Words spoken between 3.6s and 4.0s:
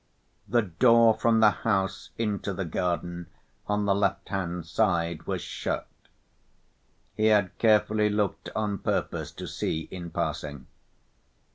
on the